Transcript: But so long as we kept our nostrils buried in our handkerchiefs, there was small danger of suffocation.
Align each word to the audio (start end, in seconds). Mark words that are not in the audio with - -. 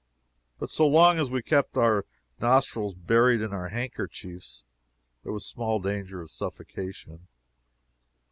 But 0.57 0.71
so 0.71 0.87
long 0.87 1.19
as 1.19 1.29
we 1.29 1.43
kept 1.43 1.77
our 1.77 2.05
nostrils 2.39 2.95
buried 2.95 3.39
in 3.39 3.53
our 3.53 3.69
handkerchiefs, 3.69 4.63
there 5.21 5.31
was 5.31 5.45
small 5.45 5.77
danger 5.79 6.21
of 6.21 6.31
suffocation. 6.31 7.27